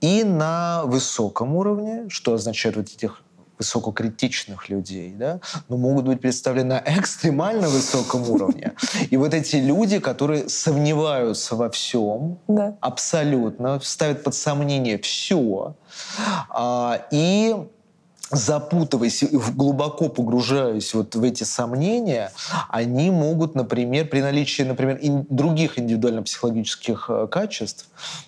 [0.02, 3.24] и на высоком уровне, что означает вот этих
[3.58, 5.40] высококритичных людей, да,
[5.70, 8.74] но могут быть представлены на экстремально высоком уровне.
[9.10, 12.76] И вот эти люди, которые сомневаются во всем, да.
[12.82, 15.76] абсолютно, ставят под сомнение все,
[16.50, 17.56] а, и
[18.34, 22.32] запутываясь и глубоко погружаясь вот в эти сомнения,
[22.70, 27.88] они могут, например, при наличии, например, ин- других индивидуально-психологических э, качеств,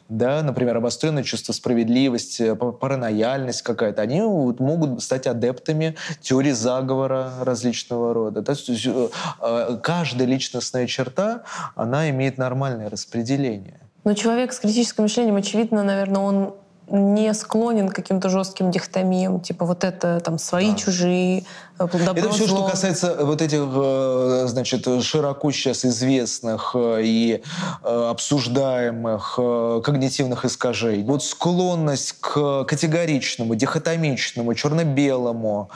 [0.09, 8.13] да, например, обостренное чувство справедливости, паранояльность какая-то, они вот могут стать адептами теории заговора различного
[8.13, 8.41] рода.
[8.43, 9.09] То есть э,
[9.41, 11.43] э, каждая личностная черта,
[11.75, 13.79] она имеет нормальное распределение.
[14.03, 16.53] Но человек с критическим мышлением, очевидно, наверное, он
[16.87, 20.77] не склонен к каким-то жестким дихотомиям, типа вот это там свои, да.
[20.77, 21.43] чужие,
[21.79, 22.57] э, добро, Это все, зло.
[22.57, 27.43] что касается вот этих, э, значит, широко сейчас известных э, и
[27.83, 31.03] обсуждаемых когнитивных искажений.
[31.03, 35.69] Вот склонность к категоричному, дихотомичному, черно-белому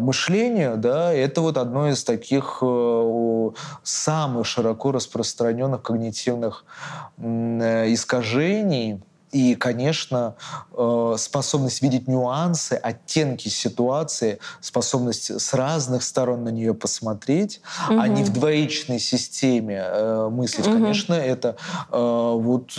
[0.00, 2.62] мышлению, да, это вот одно из таких
[3.82, 6.64] самых широко распространенных когнитивных
[7.18, 10.34] искажений, и, конечно,
[10.76, 18.00] э, способность видеть нюансы, оттенки ситуации, способность с разных сторон на нее посмотреть, угу.
[18.00, 20.74] а не в двоичной системе э, мыслить, угу.
[20.74, 21.56] конечно, это
[21.90, 22.72] э, вот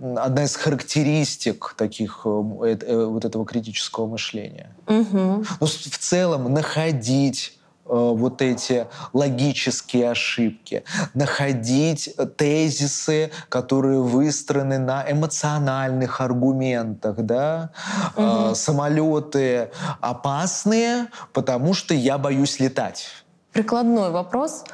[0.00, 4.74] одна из характеристик таких вот этого критического мышления.
[4.86, 5.44] Угу.
[5.60, 17.16] Но в целом находить вот эти логические ошибки, находить тезисы, которые выстроены на эмоциональных аргументах,
[17.18, 17.70] да,
[18.16, 18.54] угу.
[18.54, 23.08] самолеты опасные, потому что я боюсь летать.
[23.52, 24.64] Прикладной вопрос.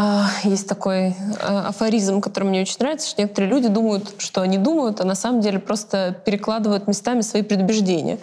[0.00, 4.56] А, есть такой э, афоризм, который мне очень нравится, что некоторые люди думают, что они
[4.56, 8.20] думают, а на самом деле просто перекладывают местами свои предубеждения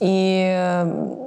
[0.00, 0.84] и э,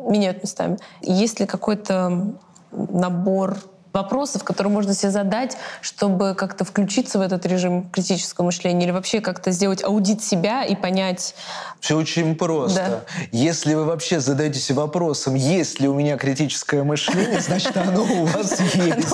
[0.10, 0.79] меняют местами.
[1.03, 2.34] Есть ли какой-то
[2.71, 3.58] набор
[3.93, 9.21] вопросов, которые можно себе задать, чтобы как-то включиться в этот режим критического мышления или вообще
[9.21, 11.36] как-то сделать аудит себя и понять...
[11.79, 13.03] Все очень просто.
[13.08, 13.27] Да.
[13.32, 18.60] Если вы вообще задаетесь вопросом, есть ли у меня критическое мышление, значит, оно у вас
[18.60, 19.08] есть.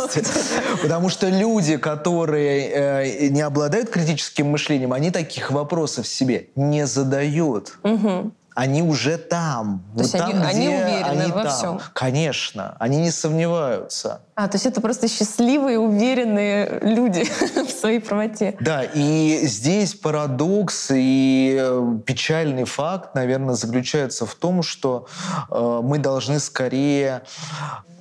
[0.82, 7.78] Потому что люди, которые э, не обладают критическим мышлением, они таких вопросов себе не задают.
[7.84, 9.86] Угу они уже там.
[9.96, 11.52] То есть там, они, они уверены они во там.
[11.54, 11.82] всем?
[11.94, 14.22] Конечно, они не сомневаются.
[14.36, 17.24] А, то есть это просто счастливые, уверенные люди
[17.56, 18.58] в своей правоте.
[18.60, 25.08] Да, и здесь парадокс и э, печальный факт, наверное, заключается в том, что
[25.50, 27.22] э, мы должны скорее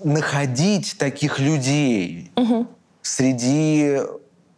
[0.02, 2.66] находить таких людей угу.
[3.00, 4.00] среди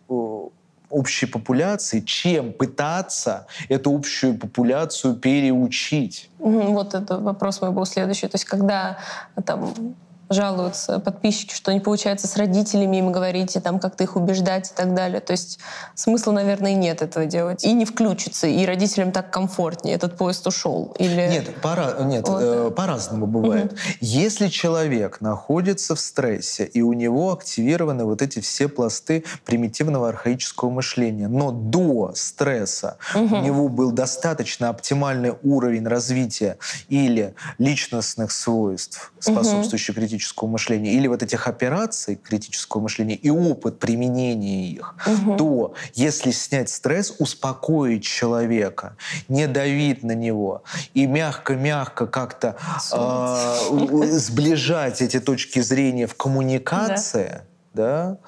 [0.08, 0.48] э,
[0.90, 6.31] общей популяции, чем пытаться эту общую популяцию переучить.
[6.38, 8.29] Вот это вопрос мой был следующий.
[8.29, 8.98] То есть когда
[9.44, 9.94] там
[10.30, 14.74] жалуются подписчики, что не получается с родителями им говорить, и там как-то их убеждать и
[14.74, 15.20] так далее.
[15.20, 15.58] То есть
[15.96, 17.64] смысла, наверное, нет этого делать.
[17.64, 19.96] И не включится, и родителям так комфортнее.
[19.96, 20.94] Этот поезд ушел.
[20.98, 21.28] Или...
[21.28, 22.40] Нет, пора, нет вот.
[22.42, 23.72] э, по-разному бывает.
[23.72, 23.80] Угу.
[24.00, 30.70] Если человек находится в стрессе, и у него активированы вот эти все пласты примитивного архаического
[30.70, 33.36] мышления, но до стресса угу.
[33.36, 40.00] у него был достаточно оптимальный уровень развития или личностных свойств, способствующих угу.
[40.00, 45.37] критическому критического мышления или вот этих операций критического мышления и опыт применения их, угу.
[45.37, 48.96] то если снять стресс, успокоить человека,
[49.28, 50.62] не давить на него
[50.94, 52.56] и мягко-мягко как-то
[52.92, 57.44] э, сближать эти точки зрения в коммуникации, да.
[57.72, 58.18] Да,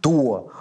[0.00, 0.52] то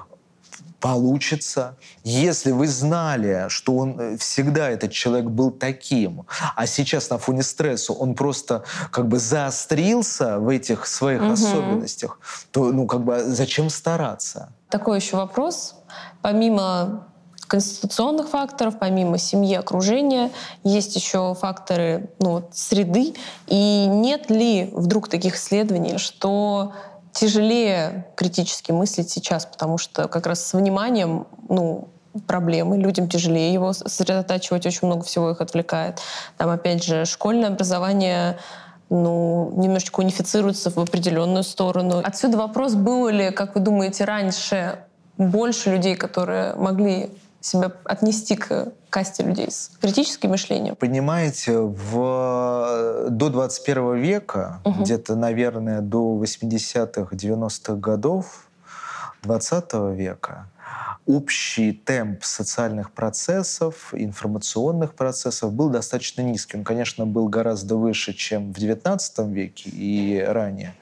[0.83, 1.77] получится.
[2.03, 6.25] Если вы знали, что он э, всегда этот человек был таким,
[6.57, 11.31] а сейчас на фоне стресса он просто как бы заострился в этих своих угу.
[11.31, 12.19] особенностях,
[12.51, 14.49] то ну как бы зачем стараться?
[14.69, 15.75] Такой еще вопрос.
[16.21, 17.07] Помимо
[17.47, 20.31] конституционных факторов, помимо семьи, окружения,
[20.65, 23.13] есть еще факторы ну, среды.
[23.47, 26.73] И нет ли вдруг таких исследований, что
[27.13, 31.87] тяжелее критически мыслить сейчас, потому что как раз с вниманием, ну,
[32.27, 35.99] проблемы, людям тяжелее его сосредотачивать, очень много всего их отвлекает.
[36.37, 38.37] Там, опять же, школьное образование
[38.89, 42.01] ну, немножечко унифицируется в определенную сторону.
[42.03, 44.79] Отсюда вопрос, было ли, как вы думаете, раньше
[45.17, 47.09] больше людей, которые могли
[47.41, 50.75] себя отнести к касте людей с критическим мышлением?
[50.75, 54.83] Понимаете, в, до 21 века, угу.
[54.83, 58.47] где-то, наверное, до 80-х, 90-х годов
[59.23, 60.45] 20 века,
[61.05, 66.57] общий темп социальных процессов, информационных процессов был достаточно низкий.
[66.57, 68.99] Он, конечно, был гораздо выше, чем в XIX
[69.31, 70.75] веке и ранее.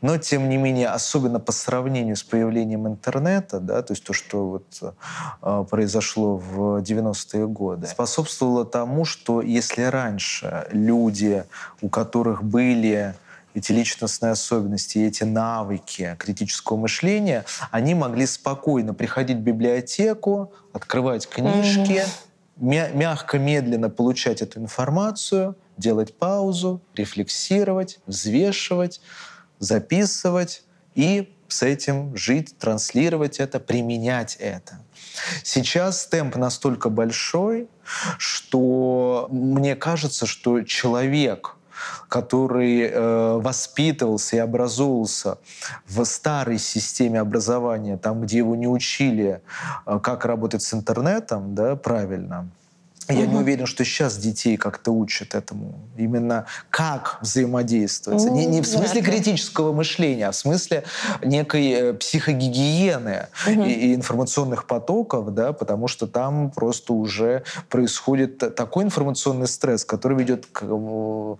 [0.00, 4.48] Но, тем не менее, особенно по сравнению с появлением интернета, да, то есть то, что
[4.48, 4.94] вот,
[5.42, 11.44] э, произошло в 90-е годы, способствовало тому, что если раньше люди,
[11.80, 13.14] у которых были
[13.54, 22.04] эти личностные особенности, эти навыки критического мышления, они могли спокойно приходить в библиотеку, открывать книжки,
[22.58, 22.96] mm-hmm.
[22.96, 29.00] мягко, медленно получать эту информацию, делать паузу, рефлексировать, взвешивать,
[29.58, 30.64] записывать
[30.94, 34.80] и с этим жить, транслировать это, применять это.
[35.44, 37.68] Сейчас темп настолько большой,
[38.18, 41.53] что мне кажется, что человек,
[42.08, 45.38] который э, воспитывался и образовывался
[45.86, 49.40] в старой системе образования, там, где его не учили,
[49.86, 52.48] э, как работать с интернетом, да, правильно,
[53.12, 53.32] я угу.
[53.32, 55.74] не уверен, что сейчас детей как-то учат этому.
[55.96, 58.24] Именно как взаимодействовать.
[58.24, 60.84] Не, не в смысле да, критического мышления, а в смысле
[61.22, 63.62] некой э, психогигиены угу.
[63.62, 70.16] и, и информационных потоков, да, потому что там просто уже происходит такой информационный стресс, который
[70.18, 71.38] ведет к, ну,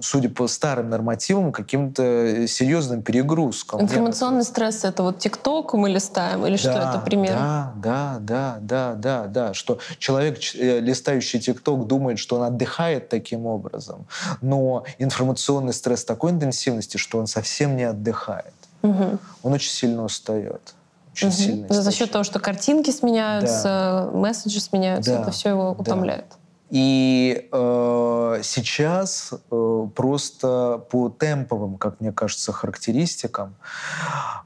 [0.00, 3.80] судя по старым нормативам, каким-то серьезным перегрузкам.
[3.80, 7.32] Информационный стресс— это вот ТикТок мы листаем или да, что это пример?
[7.32, 13.08] Да, да, да, да, да, да, что человек листает листающий ТикТок думает, что он отдыхает
[13.08, 14.06] таким образом,
[14.42, 18.54] но информационный стресс такой интенсивности, что он совсем не отдыхает.
[18.82, 19.18] Угу.
[19.42, 20.74] Он очень сильно устает.
[21.12, 21.36] Очень угу.
[21.36, 24.18] сильно За счет того, что картинки сменяются, да.
[24.18, 25.22] месседжи сменяются, да.
[25.22, 26.26] это все его утомляет.
[26.28, 26.36] Да.
[26.70, 33.56] И э, сейчас э, просто по темповым, как мне кажется, характеристикам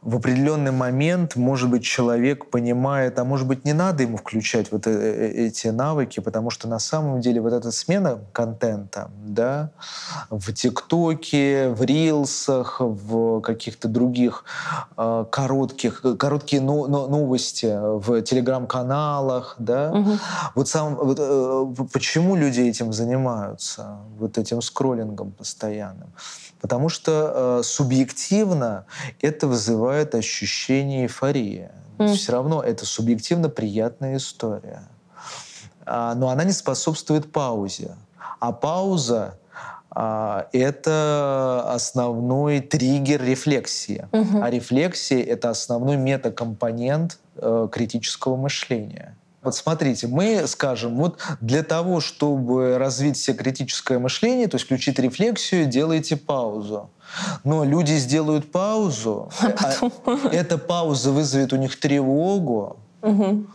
[0.04, 4.86] в определенный момент, может быть, человек понимает, а может быть, не надо ему включать вот
[4.86, 9.70] э, э, эти навыки, потому что на самом деле вот эта смена контента, да,
[10.28, 14.44] в ТикТоке, в Рилсах, в каких-то других
[14.98, 20.18] э, коротких, короткие но, но, новости в телеграм-каналах, да, угу.
[20.55, 26.12] вот сам, вот, э, почему люди этим занимаются, вот этим скроллингом постоянным?
[26.64, 28.86] Потому что э, субъективно
[29.20, 31.68] это вызывает ощущение эйфории.
[31.98, 32.14] Mm.
[32.14, 34.84] Все равно это субъективно приятная история.
[35.84, 37.96] А, но она не способствует паузе.
[38.40, 39.38] А пауза
[39.90, 44.08] а, это основной триггер рефлексии.
[44.12, 44.42] Угу.
[44.42, 49.18] А рефлексия это основной метакомпонент э, критического мышления.
[49.45, 54.99] Вот смотрите, мы скажем, вот для того, чтобы развить все критическое мышление, то есть включить
[54.99, 56.88] рефлексию, делайте паузу.
[57.45, 60.26] Но люди сделают паузу, а, а потом...
[60.32, 63.47] эта пауза вызовет у них тревогу, угу.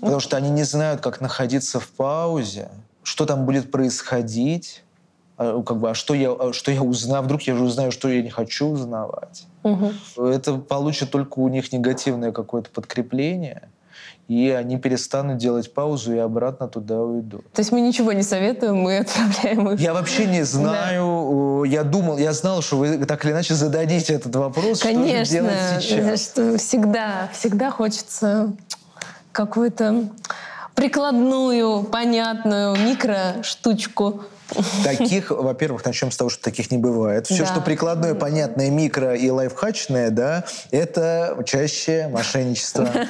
[0.00, 2.68] потому что они не знают, как находиться в паузе,
[3.02, 4.84] что там будет происходить,
[5.38, 8.22] а, как бы, а что я, что я узнаю, вдруг я же узнаю, что я
[8.22, 9.46] не хочу узнавать.
[9.62, 10.26] Угу.
[10.26, 13.62] Это получит только у них негативное какое-то подкрепление
[14.28, 17.50] и они перестанут делать паузу и обратно туда уйдут.
[17.52, 19.80] То есть мы ничего не советуем, мы отправляем их.
[19.80, 21.62] Я вообще не знаю.
[21.62, 21.68] Да.
[21.68, 24.80] Я думал, я знал, что вы так или иначе зададите этот вопрос.
[24.80, 26.24] Конечно, что же делать сейчас?
[26.24, 28.52] Что всегда, всегда хочется
[29.32, 30.08] какую-то
[30.74, 34.24] прикладную, понятную микро-штучку
[34.84, 37.26] Таких, во-первых, начнем с того, что таких не бывает.
[37.26, 37.46] Все, да.
[37.46, 42.88] что прикладное, понятное, микро и лайфхачное, да, это чаще мошенничество.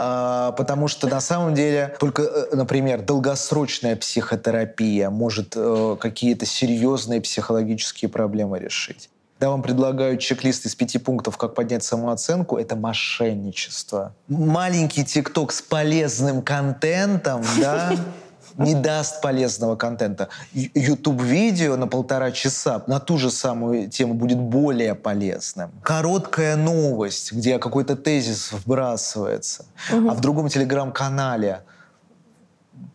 [0.00, 7.20] А, потому что на самом деле только, э, например, долгосрочная психотерапия может э, какие-то серьезные
[7.20, 9.10] психологические проблемы решить.
[9.40, 14.12] Да, вам предлагают чек-лист из пяти пунктов, как поднять самооценку, это мошенничество.
[14.26, 17.92] Маленький тикток с полезным контентом, да,
[18.58, 20.28] не даст полезного контента.
[20.52, 25.70] YouTube-видео на полтора часа на ту же самую тему будет более полезным.
[25.82, 30.10] Короткая новость, где какой-то тезис вбрасывается, угу.
[30.10, 31.62] а в другом телеграм-канале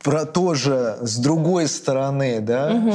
[0.02, 2.94] про тоже с другой стороны, да, угу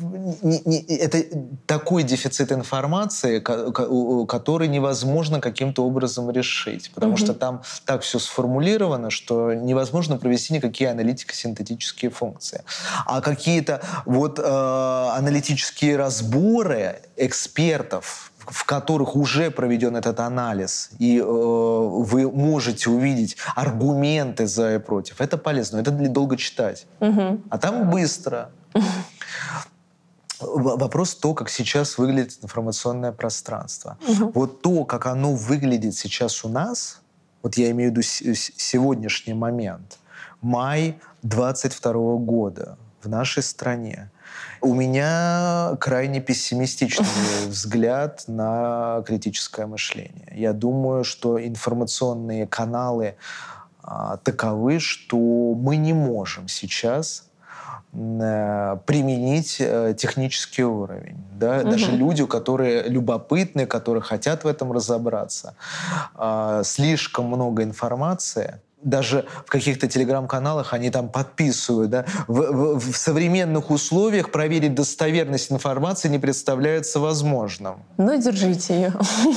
[0.00, 1.22] не, не, это
[1.66, 7.24] такой дефицит информации, который невозможно каким-то образом решить, потому mm-hmm.
[7.24, 12.62] что там так все сформулировано, что невозможно провести никакие аналитико-синтетические функции.
[13.06, 21.22] А какие-то вот э, аналитические разборы экспертов, в которых уже проведен этот анализ, и э,
[21.22, 26.86] вы можете увидеть аргументы за и против, это полезно, это долго читать.
[27.00, 27.42] Угу.
[27.50, 28.50] А там быстро.
[30.40, 33.98] Вопрос то, как сейчас выглядит информационное пространство.
[34.06, 34.32] Угу.
[34.34, 37.00] Вот то, как оно выглядит сейчас у нас,
[37.42, 39.98] вот я имею в виду сегодняшний момент,
[40.40, 44.10] май 22 года в нашей стране,
[44.60, 47.06] у меня крайне пессимистичный
[47.46, 50.32] взгляд на критическое мышление.
[50.34, 53.16] Я думаю, что информационные каналы
[53.82, 55.16] а, таковы, что
[55.54, 57.29] мы не можем сейчас
[57.92, 61.16] применить э, технический уровень.
[61.32, 61.58] Да?
[61.58, 61.70] Угу.
[61.70, 65.54] Даже люди, которые любопытны, которые хотят в этом разобраться.
[66.14, 72.96] А, слишком много информации, даже в каких-то телеграм-каналах они там подписывают, да, в, в, в
[72.96, 77.82] современных условиях проверить достоверность информации не представляется возможным.
[77.98, 78.92] Ну, держите ее.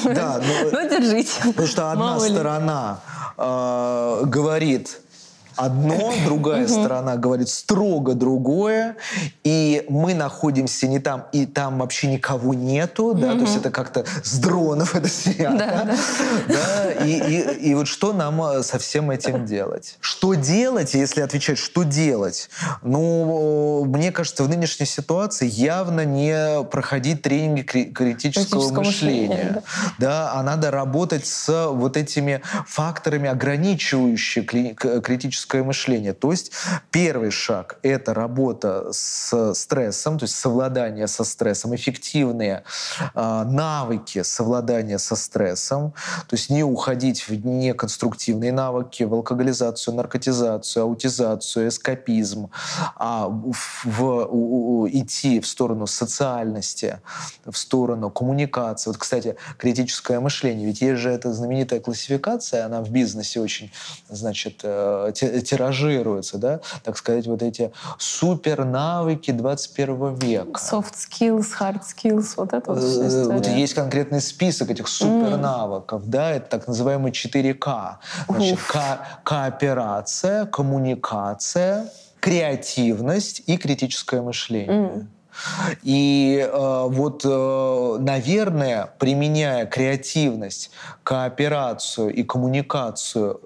[0.06, 1.32] Да, ну, ну держите.
[1.48, 3.00] Потому что одна сторона
[3.38, 5.00] э, говорит,
[5.56, 8.96] одно, другая сторона говорит строго другое,
[9.44, 14.06] и мы находимся не там, и там вообще никого нету, да, то есть это как-то
[14.24, 15.96] с дронов это снято.
[16.48, 19.98] Да, и, вот что нам э, со всем этим делать?
[20.00, 22.50] Что делать, если отвечать, что делать?
[22.82, 29.64] Ну, мне кажется, в нынешней ситуации явно не проходить тренинги критического, мышления.
[29.98, 36.14] да, а надо работать с вот этими факторами, ограничивающими критическое критическое мышление.
[36.14, 36.52] То есть
[36.92, 42.64] первый шаг— это работа с стрессом, то есть совладание со стрессом, эффективные
[43.16, 45.94] э, навыки совладания со стрессом,
[46.28, 52.50] то есть не уходить в неконструктивные навыки, в алкоголизацию, наркотизацию, аутизацию, эскапизм,
[52.96, 57.00] а в, в, в, идти в сторону социальности,
[57.46, 58.90] в сторону коммуникации.
[58.90, 63.72] Вот, кстати, критическое мышление, ведь есть же эта знаменитая классификация, она в бизнесе очень,
[64.10, 64.64] значит,
[65.34, 70.60] э, тиражируется, да, так сказать, вот эти супер навыки 21 века.
[70.60, 76.04] Soft skills, hard skills, вот это вот э, Вот есть конкретный список этих супер навыков,
[76.04, 76.08] mm.
[76.08, 77.96] да, это так называемый 4К.
[78.28, 84.90] Значит, ко кооперация, коммуникация, креативность и критическое мышление.
[84.90, 85.08] Mm.
[85.82, 90.72] И э, вот, э, наверное, применяя креативность,
[91.04, 93.42] кооперацию и коммуникацию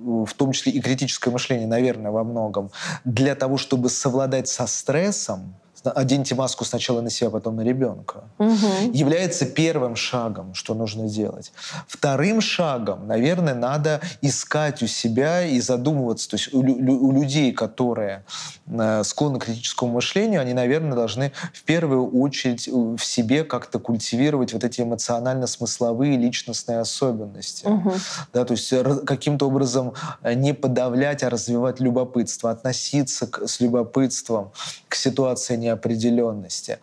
[0.00, 2.70] в том числе и критическое мышление, наверное, во многом,
[3.04, 5.54] для того, чтобы совладать со стрессом,
[5.84, 8.92] оденьте маску сначала на себя, потом на ребенка, угу.
[8.92, 11.52] является первым шагом, что нужно делать.
[11.88, 16.30] Вторым шагом, наверное, надо искать у себя и задумываться.
[16.30, 18.24] То есть у, у людей, которые
[18.66, 24.52] э, склонны к критическому мышлению, они, наверное, должны в первую очередь в себе как-то культивировать
[24.52, 27.66] вот эти эмоционально-смысловые личностные особенности.
[27.66, 27.92] Угу.
[28.32, 28.72] Да, то есть
[29.06, 34.52] каким-то образом э, не подавлять, а развивать любопытство, относиться к, с любопытством
[34.88, 36.78] к ситуации не неопределенности,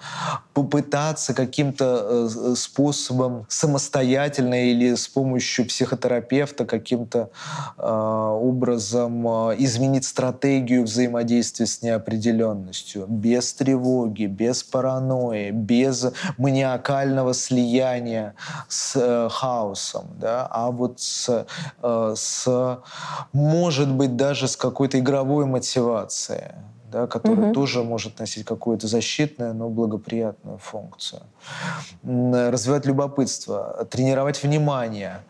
[0.53, 7.29] попытаться каким-то э, способом самостоятельно или с помощью психотерапевта каким-то
[7.77, 16.05] э, образом э, изменить стратегию взаимодействия с неопределенностью, без тревоги, без паранойи, без
[16.37, 18.33] маниакального слияния
[18.67, 21.45] с хаосом, да, а вот с,
[22.15, 22.79] с,
[23.33, 26.53] может быть, даже с какой-то игровой мотивацией
[26.91, 27.53] да, который угу.
[27.53, 31.21] тоже может носить какую-то защитную, но благоприятную функцию.
[32.03, 35.21] Развивать любопытство, тренировать внимание,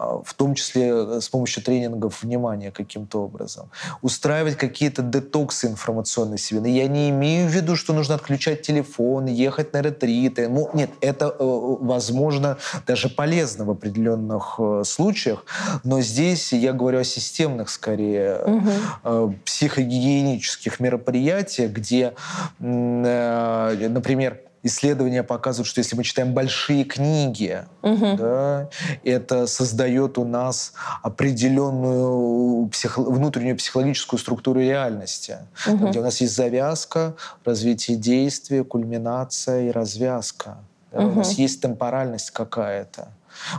[0.00, 3.70] в том числе э, с помощью тренингов внимания каким-то образом.
[4.00, 6.70] Устраивать какие-то детоксы информационные себе.
[6.70, 10.48] Я не имею в виду, что нужно отключать телефон, ехать на ретриты.
[10.48, 15.44] Ну, нет, это, э, возможно, даже полезно в определенных э, случаях,
[15.84, 19.34] но здесь я говорю о системных, скорее, угу.
[19.44, 22.14] психогигиенических мероприятиях, где,
[22.58, 28.16] например, исследования показывают, что если мы читаем большие книги, угу.
[28.16, 28.68] да,
[29.04, 35.88] это создает у нас определенную психо- внутреннюю психологическую структуру реальности, угу.
[35.88, 40.58] где у нас есть завязка, развитие действия, кульминация и развязка.
[40.92, 41.12] Да, угу.
[41.12, 43.08] У нас есть темпоральность какая-то.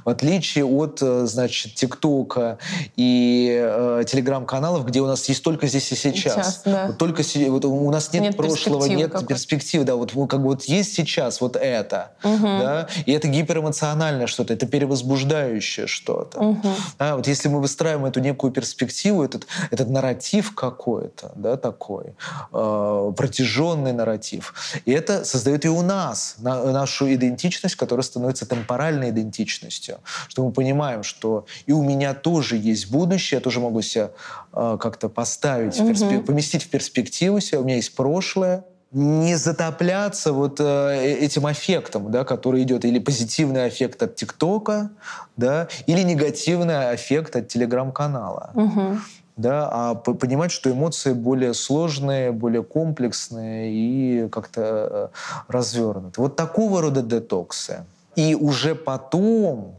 [0.06, 2.58] В отличие от, э, значит, ТикТока
[2.96, 6.34] и э, Телеграм-каналов, где у нас есть только здесь и сейчас.
[6.34, 6.88] сейчас да.
[6.88, 9.84] вот только вот у нас нет, нет прошлого, нет перспективы.
[9.84, 12.12] Да, вот как вот есть сейчас вот это.
[12.24, 12.48] Угу.
[12.48, 16.40] Да, и это гиперэмоциональное что-то, это перевозбуждающее что-то.
[16.40, 16.70] Угу.
[17.00, 22.16] Да, вот если мы выстраиваем эту некую перспективу, этот, этот нарратив какой-то, да, такой,
[22.54, 24.54] э, протяженный нарратив,
[24.86, 30.46] и это создает и у нас на, нашу идентичность, которая становится темпоральной идентичностью личностью, что
[30.46, 34.12] мы понимаем, что и у меня тоже есть будущее, я тоже могу себя
[34.54, 35.86] э, как-то поставить, угу.
[35.86, 36.26] в перспек...
[36.26, 42.12] поместить в перспективу себя, у меня есть прошлое, не затопляться вот э, э, этим аффектом,
[42.12, 44.90] да, который идет или позитивный аффект от ТикТока,
[45.38, 48.52] да, или негативный аффект от Телеграм-канала.
[48.54, 48.98] Угу.
[49.38, 55.08] Да, а понимать, что эмоции более сложные, более комплексные и как-то э,
[55.48, 56.22] развернуты.
[56.22, 57.86] Вот такого рода детоксы.
[58.16, 59.76] И уже потом,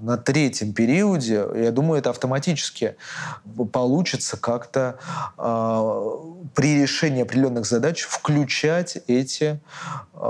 [0.00, 2.96] на третьем периоде, я думаю, это автоматически
[3.72, 4.98] получится как-то
[5.36, 9.60] э, при решении определенных задач включать эти
[10.14, 10.20] э,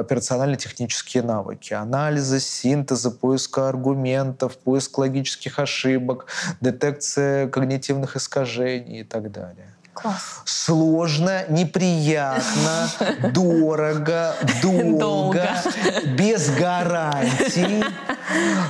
[0.00, 1.74] операционально-технические навыки.
[1.74, 6.26] Анализа, синтеза, поиска аргументов, поиск логических ошибок,
[6.60, 9.74] детекция когнитивных искажений и так далее.
[9.94, 10.42] Класс.
[10.44, 12.90] Сложно, неприятно,
[13.32, 15.48] дорого, долго,
[16.18, 17.84] без гарантий.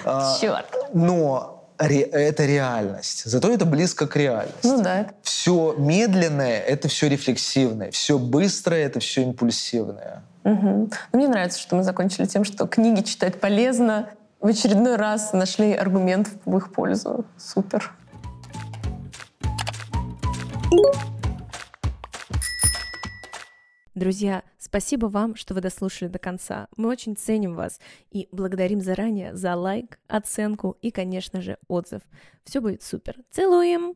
[0.05, 0.66] А, Черт.
[0.93, 3.22] Но это реальность.
[3.25, 4.66] Зато это близко к реальности.
[4.66, 5.07] Ну да.
[5.22, 7.91] Все медленное— это все рефлексивное.
[7.91, 10.22] Все быстрое— это все импульсивное.
[10.45, 10.68] Угу.
[10.68, 14.11] Ну, мне нравится, что мы закончили тем, что книги читать полезно.
[14.41, 17.25] В очередной раз нашли аргумент в их пользу.
[17.39, 17.93] Супер.
[23.95, 26.66] Друзья, спасибо вам, что вы дослушали до конца.
[26.76, 27.78] Мы очень ценим вас
[28.11, 32.03] и благодарим заранее за лайк, оценку и, конечно же, отзыв.
[32.42, 33.14] Все будет супер.
[33.30, 33.95] Целуем!